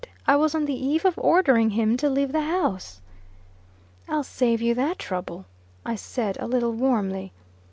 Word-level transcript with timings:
I 0.25 0.35
was 0.35 0.55
on 0.55 0.65
the 0.65 0.73
eve 0.83 1.05
of 1.05 1.15
ordering 1.19 1.69
him 1.69 1.95
to 1.97 2.09
leave 2.09 2.31
the 2.31 2.41
house." 2.41 3.01
"I'll 4.09 4.23
save 4.23 4.59
you 4.59 4.73
that 4.73 4.97
trouble," 4.97 5.45
I 5.85 5.93
said, 5.93 6.37
a 6.39 6.47
little 6.47 6.73
warmly. 6.73 7.33